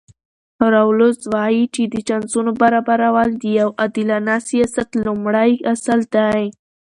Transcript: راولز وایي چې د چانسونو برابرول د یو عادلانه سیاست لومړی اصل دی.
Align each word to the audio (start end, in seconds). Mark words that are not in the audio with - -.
راولز 0.73 1.19
وایي 1.33 1.63
چې 1.75 1.83
د 1.93 1.95
چانسونو 2.07 2.51
برابرول 2.61 3.29
د 3.35 3.43
یو 3.59 3.69
عادلانه 3.81 4.35
سیاست 4.49 4.89
لومړی 5.05 5.51
اصل 5.73 5.99
دی. 6.15 6.43